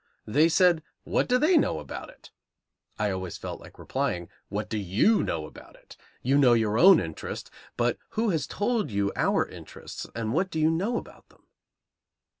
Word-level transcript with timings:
They 0.25 0.49
said, 0.49 0.81
"What 1.03 1.27
do 1.27 1.37
they 1.37 1.57
know 1.59 1.77
about 1.77 2.09
it?" 2.09 2.31
I 2.97 3.11
always 3.11 3.37
feel 3.37 3.57
like 3.57 3.77
replying, 3.77 4.29
"What 4.49 4.67
do 4.67 4.79
you 4.79 5.21
know 5.23 5.45
about 5.45 5.75
it? 5.75 5.95
You 6.23 6.39
know 6.39 6.53
your 6.53 6.79
own 6.79 6.99
interest, 6.99 7.51
but 7.77 7.99
who 8.17 8.31
has 8.31 8.47
told 8.47 8.89
you 8.89 9.11
our 9.15 9.47
interests, 9.47 10.07
and 10.15 10.33
what 10.33 10.49
do 10.49 10.59
you 10.59 10.71
know 10.71 10.97
about 10.97 11.29
them?" 11.29 11.45